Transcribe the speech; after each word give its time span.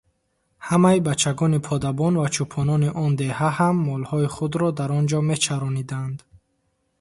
Ҳамаи 0.67 0.99
бачагони 1.07 1.59
подабон 1.69 2.13
ва 2.21 2.27
чӯпонони 2.35 2.89
он 3.03 3.11
деҳа 3.21 3.49
ҳам 3.57 3.75
молҳои 3.89 4.31
худро 4.35 4.67
дар 4.79 4.89
он 4.97 5.03
ҷо 5.11 5.19
мечарониданд. 5.31 6.17